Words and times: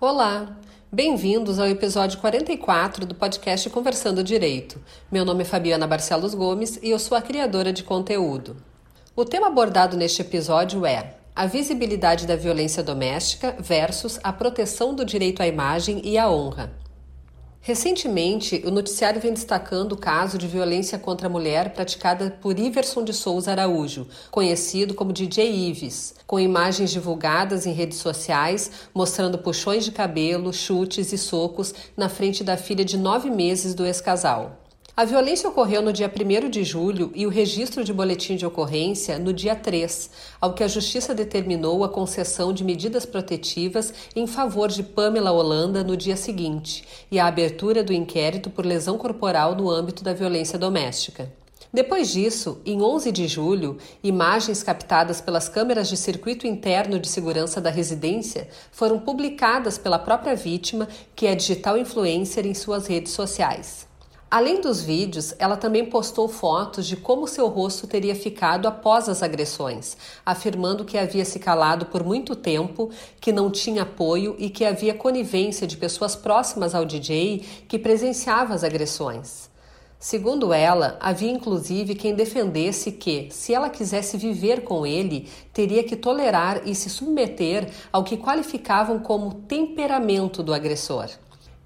Olá, 0.00 0.56
bem-vindos 0.90 1.58
ao 1.58 1.68
episódio 1.68 2.18
44 2.18 3.06
do 3.06 3.14
podcast 3.14 3.68
Conversando 3.70 4.24
Direito. 4.24 4.80
Meu 5.10 5.24
nome 5.24 5.42
é 5.42 5.44
Fabiana 5.44 5.86
Barcelos 5.86 6.34
Gomes 6.34 6.78
e 6.82 6.90
eu 6.90 6.98
sou 6.98 7.16
a 7.16 7.22
criadora 7.22 7.72
de 7.72 7.84
conteúdo. 7.84 8.56
O 9.14 9.24
tema 9.24 9.48
abordado 9.48 9.96
neste 9.96 10.22
episódio 10.22 10.86
é 10.86 11.14
a 11.34 11.46
visibilidade 11.46 12.26
da 12.26 12.36
violência 12.36 12.82
doméstica 12.82 13.56
versus 13.60 14.18
a 14.22 14.32
proteção 14.32 14.94
do 14.94 15.04
direito 15.04 15.42
à 15.42 15.46
imagem 15.46 16.00
e 16.04 16.18
à 16.18 16.28
honra. 16.28 16.72
Recentemente, 17.60 18.62
o 18.64 18.70
noticiário 18.70 19.20
vem 19.20 19.32
destacando 19.32 19.92
o 19.92 19.96
caso 19.96 20.38
de 20.38 20.46
violência 20.46 20.98
contra 20.98 21.26
a 21.26 21.30
mulher 21.30 21.74
praticada 21.74 22.30
por 22.40 22.58
Iverson 22.58 23.04
de 23.04 23.12
Souza 23.12 23.50
Araújo, 23.50 24.06
conhecido 24.30 24.94
como 24.94 25.12
DJ 25.12 25.68
Ives, 25.68 26.14
com 26.26 26.40
imagens 26.40 26.90
divulgadas 26.90 27.66
em 27.66 27.72
redes 27.72 27.98
sociais 27.98 28.70
mostrando 28.94 29.38
puxões 29.38 29.84
de 29.84 29.92
cabelo, 29.92 30.52
chutes 30.52 31.12
e 31.12 31.18
socos 31.18 31.74
na 31.96 32.08
frente 32.08 32.42
da 32.42 32.56
filha 32.56 32.84
de 32.84 32.96
nove 32.96 33.28
meses 33.28 33.74
do 33.74 33.84
ex-casal. 33.84 34.67
A 34.98 35.04
violência 35.04 35.48
ocorreu 35.48 35.80
no 35.80 35.92
dia 35.92 36.10
1 36.12 36.50
de 36.50 36.64
julho 36.64 37.12
e 37.14 37.24
o 37.24 37.30
registro 37.30 37.84
de 37.84 37.92
boletim 37.92 38.34
de 38.34 38.44
ocorrência 38.44 39.16
no 39.16 39.32
dia 39.32 39.54
3, 39.54 40.10
ao 40.40 40.54
que 40.54 40.64
a 40.64 40.66
Justiça 40.66 41.14
determinou 41.14 41.84
a 41.84 41.88
concessão 41.88 42.52
de 42.52 42.64
medidas 42.64 43.06
protetivas 43.06 43.94
em 44.16 44.26
favor 44.26 44.68
de 44.68 44.82
Pamela 44.82 45.30
Holanda 45.30 45.84
no 45.84 45.96
dia 45.96 46.16
seguinte 46.16 46.84
e 47.12 47.20
a 47.20 47.28
abertura 47.28 47.84
do 47.84 47.92
inquérito 47.92 48.50
por 48.50 48.66
lesão 48.66 48.98
corporal 48.98 49.54
no 49.54 49.70
âmbito 49.70 50.02
da 50.02 50.12
violência 50.12 50.58
doméstica. 50.58 51.32
Depois 51.72 52.10
disso, 52.10 52.60
em 52.66 52.82
11 52.82 53.12
de 53.12 53.28
julho, 53.28 53.78
imagens 54.02 54.64
captadas 54.64 55.20
pelas 55.20 55.48
câmeras 55.48 55.88
de 55.88 55.96
circuito 55.96 56.44
interno 56.44 56.98
de 56.98 57.06
segurança 57.06 57.60
da 57.60 57.70
residência 57.70 58.48
foram 58.72 58.98
publicadas 58.98 59.78
pela 59.78 60.00
própria 60.00 60.34
vítima, 60.34 60.88
que 61.14 61.28
é 61.28 61.36
digital 61.36 61.78
influencer, 61.78 62.44
em 62.44 62.52
suas 62.52 62.88
redes 62.88 63.12
sociais. 63.12 63.87
Além 64.30 64.60
dos 64.60 64.82
vídeos, 64.82 65.34
ela 65.38 65.56
também 65.56 65.86
postou 65.86 66.28
fotos 66.28 66.86
de 66.86 66.96
como 66.96 67.26
seu 67.26 67.48
rosto 67.48 67.86
teria 67.86 68.14
ficado 68.14 68.68
após 68.68 69.08
as 69.08 69.22
agressões, 69.22 69.96
afirmando 70.24 70.84
que 70.84 70.98
havia 70.98 71.24
se 71.24 71.38
calado 71.38 71.86
por 71.86 72.04
muito 72.04 72.36
tempo, 72.36 72.90
que 73.22 73.32
não 73.32 73.50
tinha 73.50 73.84
apoio 73.84 74.36
e 74.38 74.50
que 74.50 74.66
havia 74.66 74.92
conivência 74.92 75.66
de 75.66 75.78
pessoas 75.78 76.14
próximas 76.14 76.74
ao 76.74 76.84
DJ 76.84 77.42
que 77.66 77.78
presenciava 77.78 78.52
as 78.52 78.62
agressões. 78.62 79.48
Segundo 79.98 80.52
ela, 80.52 80.98
havia 81.00 81.30
inclusive 81.30 81.94
quem 81.94 82.14
defendesse 82.14 82.92
que, 82.92 83.28
se 83.30 83.54
ela 83.54 83.70
quisesse 83.70 84.18
viver 84.18 84.62
com 84.62 84.86
ele, 84.86 85.26
teria 85.54 85.82
que 85.82 85.96
tolerar 85.96 86.68
e 86.68 86.74
se 86.74 86.90
submeter 86.90 87.70
ao 87.90 88.04
que 88.04 88.18
qualificavam 88.18 88.98
como 88.98 89.32
temperamento 89.48 90.42
do 90.42 90.52
agressor. 90.52 91.08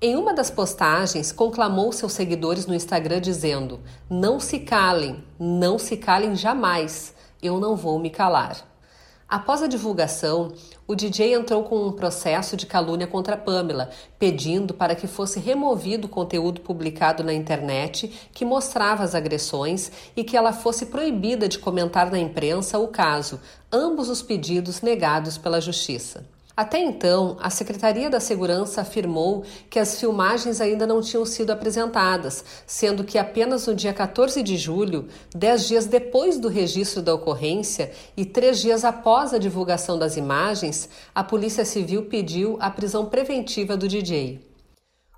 Em 0.04 0.16
uma 0.16 0.34
das 0.34 0.50
postagens, 0.50 1.30
conclamou 1.30 1.92
seus 1.92 2.12
seguidores 2.12 2.66
no 2.66 2.74
Instagram 2.74 3.20
dizendo: 3.20 3.78
Não 4.10 4.40
se 4.40 4.58
calem, 4.58 5.22
não 5.38 5.78
se 5.78 5.96
calem 5.96 6.34
jamais, 6.34 7.14
eu 7.40 7.60
não 7.60 7.76
vou 7.76 8.00
me 8.00 8.10
calar. 8.10 8.68
Após 9.28 9.62
a 9.62 9.68
divulgação, 9.68 10.52
o 10.88 10.96
DJ 10.96 11.34
entrou 11.34 11.62
com 11.62 11.86
um 11.86 11.92
processo 11.92 12.56
de 12.56 12.66
calúnia 12.66 13.06
contra 13.06 13.36
Pamela, 13.36 13.90
pedindo 14.18 14.74
para 14.74 14.96
que 14.96 15.06
fosse 15.06 15.38
removido 15.38 16.08
o 16.08 16.10
conteúdo 16.10 16.62
publicado 16.62 17.22
na 17.22 17.32
internet 17.32 18.28
que 18.32 18.44
mostrava 18.44 19.04
as 19.04 19.14
agressões 19.14 19.92
e 20.16 20.24
que 20.24 20.36
ela 20.36 20.52
fosse 20.52 20.86
proibida 20.86 21.48
de 21.48 21.60
comentar 21.60 22.10
na 22.10 22.18
imprensa 22.18 22.76
o 22.76 22.88
caso, 22.88 23.38
ambos 23.72 24.08
os 24.08 24.20
pedidos 24.20 24.80
negados 24.80 25.38
pela 25.38 25.60
Justiça. 25.60 26.26
Até 26.54 26.78
então, 26.78 27.36
a 27.40 27.48
Secretaria 27.48 28.10
da 28.10 28.20
Segurança 28.20 28.82
afirmou 28.82 29.42
que 29.70 29.78
as 29.78 29.98
filmagens 29.98 30.60
ainda 30.60 30.86
não 30.86 31.00
tinham 31.00 31.24
sido 31.24 31.50
apresentadas, 31.50 32.44
sendo 32.66 33.04
que 33.04 33.16
apenas 33.16 33.66
no 33.66 33.74
dia 33.74 33.94
14 33.94 34.42
de 34.42 34.56
julho, 34.58 35.08
dez 35.34 35.66
dias 35.66 35.86
depois 35.86 36.38
do 36.38 36.48
registro 36.48 37.00
da 37.00 37.14
ocorrência 37.14 37.90
e 38.16 38.26
três 38.26 38.60
dias 38.60 38.84
após 38.84 39.32
a 39.32 39.38
divulgação 39.38 39.98
das 39.98 40.18
imagens, 40.18 40.90
a 41.14 41.24
Polícia 41.24 41.64
Civil 41.64 42.04
pediu 42.04 42.58
a 42.60 42.70
prisão 42.70 43.06
preventiva 43.06 43.74
do 43.74 43.88
DJ. 43.88 44.51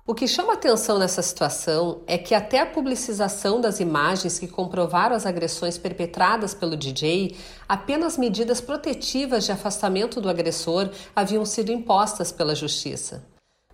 O 0.07 0.13
que 0.13 0.27
chama 0.27 0.53
atenção 0.53 0.99
nessa 0.99 1.23
situação 1.23 2.03
é 2.05 2.15
que 2.15 2.35
até 2.35 2.59
a 2.59 2.65
publicização 2.67 3.59
das 3.59 3.79
imagens 3.79 4.37
que 4.37 4.47
comprovaram 4.47 5.15
as 5.15 5.25
agressões 5.25 5.79
perpetradas 5.79 6.53
pelo 6.53 6.77
DJ, 6.77 7.35
apenas 7.67 8.15
medidas 8.15 8.61
protetivas 8.61 9.45
de 9.45 9.51
afastamento 9.51 10.21
do 10.21 10.29
agressor 10.29 10.91
haviam 11.15 11.43
sido 11.43 11.71
impostas 11.71 12.31
pela 12.31 12.53
justiça. 12.53 13.25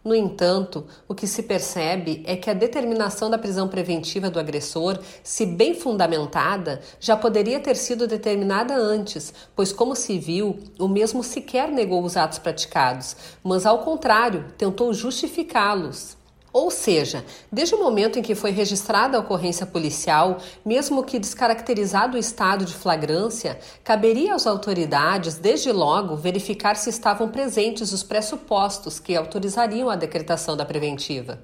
No 0.06 0.16
entanto, 0.16 0.86
o 1.06 1.14
que 1.14 1.28
se 1.28 1.44
percebe 1.44 2.24
é 2.26 2.38
que 2.38 2.50
a 2.50 2.54
determinação 2.54 3.30
da 3.30 3.38
prisão 3.38 3.68
preventiva 3.68 4.30
do 4.30 4.40
agressor, 4.40 5.00
se 5.22 5.46
bem 5.46 5.76
fundamentada, 5.76 6.82
já 6.98 7.18
poderia 7.18 7.60
ter 7.60 7.76
sido 7.76 8.08
determinada 8.08 8.74
antes, 8.74 9.34
pois, 9.54 9.74
como 9.74 9.98
se 9.98 10.18
viu, 10.18 10.58
o 10.80 10.88
mesmo 10.88 11.22
sequer 11.26 11.68
negou 11.68 12.02
os 12.02 12.16
atos 12.16 12.40
praticados, 12.40 13.18
mas, 13.44 13.66
ao 13.66 13.80
contrário, 13.80 14.46
tentou 14.58 14.94
justificá-los. 14.94 16.21
Ou 16.54 16.70
seja, 16.70 17.24
desde 17.50 17.76
o 17.76 17.80
momento 17.80 18.20
em 18.20 18.22
que 18.22 18.36
foi 18.36 18.52
registrada 18.52 19.18
a 19.18 19.22
ocorrência 19.22 19.66
policial, 19.66 20.38
mesmo 20.66 21.04
que 21.04 21.18
descaracterizado 21.18 22.18
o 22.18 22.20
estado 22.20 22.66
de 22.66 22.74
flagrância, 22.74 23.58
caberia 23.84 24.36
às 24.36 24.46
autoridades, 24.46 25.36
desde 25.36 25.72
logo, 25.72 26.18
verificar 26.18 26.76
se 26.76 26.90
estavam 26.90 27.30
presentes 27.30 27.94
os 27.94 28.04
pressupostos 28.04 29.00
que 29.00 29.16
autorizariam 29.16 29.90
a 29.90 29.96
decretação 29.96 30.58
da 30.58 30.66
preventiva. 30.66 31.40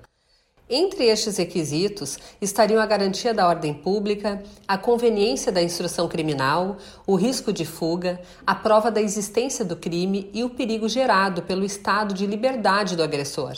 Entre 0.70 1.06
estes 1.06 1.38
requisitos 1.38 2.20
estariam 2.42 2.82
a 2.82 2.86
garantia 2.86 3.34
da 3.34 3.48
ordem 3.48 3.74
pública, 3.74 4.44
a 4.68 4.78
conveniência 4.78 5.50
da 5.50 5.64
instrução 5.64 6.10
criminal, 6.10 6.76
o 7.06 7.16
risco 7.16 7.54
de 7.54 7.64
fuga, 7.64 8.20
a 8.46 8.54
prova 8.54 8.92
da 8.92 9.02
existência 9.02 9.64
do 9.64 9.78
crime 9.78 10.30
e 10.34 10.44
o 10.44 10.50
perigo 10.50 10.90
gerado 10.90 11.44
pelo 11.44 11.64
estado 11.64 12.14
de 12.14 12.26
liberdade 12.26 12.98
do 12.98 13.04
agressor. 13.04 13.56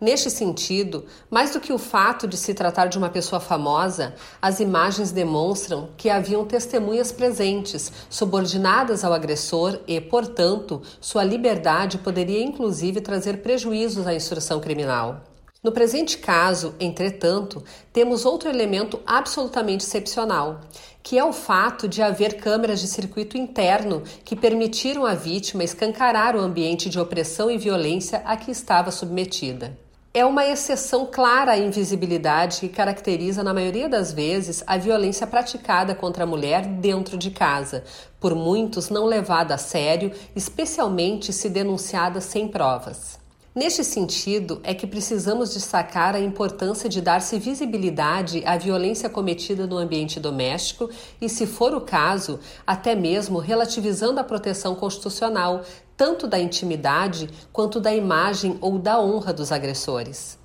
Neste 0.00 0.30
sentido, 0.30 1.04
mais 1.28 1.52
do 1.52 1.60
que 1.60 1.74
o 1.74 1.78
fato 1.78 2.26
de 2.26 2.34
se 2.34 2.54
tratar 2.54 2.86
de 2.86 2.96
uma 2.96 3.10
pessoa 3.10 3.38
famosa, 3.38 4.14
as 4.40 4.58
imagens 4.58 5.12
demonstram 5.12 5.90
que 5.94 6.08
haviam 6.08 6.42
testemunhas 6.46 7.12
presentes, 7.12 7.92
subordinadas 8.08 9.04
ao 9.04 9.12
agressor 9.12 9.78
e, 9.86 10.00
portanto, 10.00 10.80
sua 11.02 11.22
liberdade 11.22 11.98
poderia 11.98 12.42
inclusive 12.42 13.02
trazer 13.02 13.42
prejuízos 13.42 14.06
à 14.06 14.14
instrução 14.14 14.58
criminal. 14.58 15.20
No 15.62 15.70
presente 15.70 16.16
caso, 16.16 16.74
entretanto, 16.80 17.62
temos 17.92 18.24
outro 18.24 18.48
elemento 18.48 18.98
absolutamente 19.04 19.84
excepcional, 19.84 20.62
que 21.02 21.18
é 21.18 21.24
o 21.24 21.34
fato 21.34 21.86
de 21.86 22.00
haver 22.00 22.38
câmeras 22.38 22.80
de 22.80 22.86
circuito 22.86 23.36
interno 23.36 24.02
que 24.24 24.34
permitiram 24.34 25.04
à 25.04 25.14
vítima 25.14 25.62
escancarar 25.62 26.34
o 26.34 26.40
ambiente 26.40 26.88
de 26.88 26.98
opressão 26.98 27.50
e 27.50 27.58
violência 27.58 28.22
a 28.24 28.34
que 28.38 28.50
estava 28.50 28.90
submetida. 28.90 29.76
É 30.12 30.24
uma 30.24 30.44
exceção 30.44 31.06
clara 31.06 31.52
à 31.52 31.56
invisibilidade 31.56 32.58
que 32.58 32.68
caracteriza, 32.68 33.44
na 33.44 33.54
maioria 33.54 33.88
das 33.88 34.12
vezes, 34.12 34.60
a 34.66 34.76
violência 34.76 35.24
praticada 35.24 35.94
contra 35.94 36.24
a 36.24 36.26
mulher 36.26 36.66
dentro 36.66 37.16
de 37.16 37.30
casa, 37.30 37.84
por 38.18 38.34
muitos 38.34 38.90
não 38.90 39.04
levada 39.04 39.54
a 39.54 39.58
sério, 39.58 40.10
especialmente 40.34 41.32
se 41.32 41.48
denunciada 41.48 42.20
sem 42.20 42.48
provas. 42.48 43.20
Neste 43.52 43.82
sentido, 43.82 44.60
é 44.62 44.72
que 44.72 44.86
precisamos 44.86 45.52
destacar 45.52 46.14
a 46.14 46.20
importância 46.20 46.88
de 46.88 47.00
dar-se 47.00 47.36
visibilidade 47.36 48.44
à 48.46 48.56
violência 48.56 49.10
cometida 49.10 49.66
no 49.66 49.76
ambiente 49.76 50.20
doméstico 50.20 50.88
e, 51.20 51.28
se 51.28 51.48
for 51.48 51.74
o 51.74 51.80
caso, 51.80 52.38
até 52.64 52.94
mesmo 52.94 53.40
relativizando 53.40 54.20
a 54.20 54.24
proteção 54.24 54.76
constitucional, 54.76 55.62
tanto 55.96 56.28
da 56.28 56.38
intimidade 56.38 57.28
quanto 57.52 57.80
da 57.80 57.92
imagem 57.92 58.56
ou 58.60 58.78
da 58.78 59.00
honra 59.00 59.32
dos 59.32 59.50
agressores. 59.50 60.39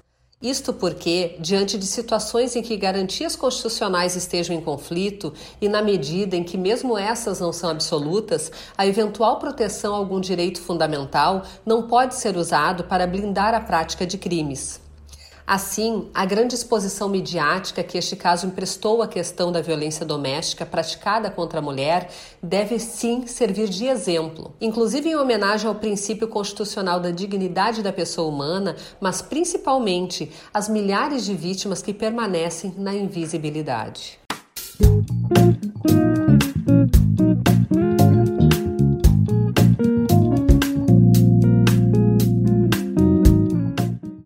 Isto 0.45 0.71
porque, 0.71 1.37
diante 1.39 1.75
de 1.75 1.87
situações 1.87 2.55
em 2.55 2.61
que 2.61 2.77
garantias 2.77 3.35
constitucionais 3.35 4.15
estejam 4.15 4.55
em 4.55 4.61
conflito 4.61 5.33
e 5.59 5.67
na 5.67 5.81
medida 5.81 6.35
em 6.35 6.43
que 6.43 6.55
mesmo 6.55 6.95
essas 6.95 7.39
não 7.39 7.51
são 7.51 7.71
absolutas, 7.71 8.51
a 8.77 8.85
eventual 8.85 9.39
proteção 9.39 9.95
a 9.95 9.97
algum 9.97 10.21
direito 10.21 10.61
fundamental 10.61 11.41
não 11.65 11.87
pode 11.87 12.13
ser 12.13 12.37
usado 12.37 12.83
para 12.83 13.07
blindar 13.07 13.55
a 13.55 13.59
prática 13.59 14.05
de 14.05 14.19
crimes. 14.19 14.84
Assim, 15.47 16.09
a 16.11 16.25
grande 16.25 16.55
exposição 16.55 17.07
midiática 17.07 17.83
que 17.83 17.99
este 17.99 18.15
caso 18.15 18.47
emprestou 18.47 19.03
à 19.03 19.07
questão 19.07 19.51
da 19.51 19.61
violência 19.61 20.03
doméstica 20.03 20.65
praticada 20.65 21.29
contra 21.29 21.59
a 21.59 21.61
mulher 21.61 22.09
deve 22.41 22.79
sim 22.79 23.27
servir 23.27 23.69
de 23.69 23.85
exemplo, 23.85 24.55
inclusive 24.59 25.09
em 25.09 25.15
homenagem 25.15 25.67
ao 25.67 25.75
princípio 25.75 26.27
constitucional 26.27 26.99
da 26.99 27.11
dignidade 27.11 27.83
da 27.83 27.93
pessoa 27.93 28.27
humana, 28.27 28.75
mas 28.99 29.21
principalmente 29.21 30.31
às 30.51 30.67
milhares 30.67 31.23
de 31.23 31.35
vítimas 31.35 31.83
que 31.83 31.93
permanecem 31.93 32.73
na 32.75 32.95
invisibilidade. 32.95 34.19